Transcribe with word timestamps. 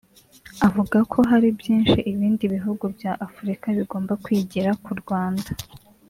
avuga 0.67 0.97
ko 1.11 1.19
hari 1.29 1.47
byinshi 1.59 1.97
ibindi 2.11 2.43
bihugu 2.55 2.83
bya 2.95 3.11
Afurika 3.27 3.65
bigomba 3.77 4.13
kwigira 4.23 4.69
ku 4.83 4.93
Rwanda 5.01 5.49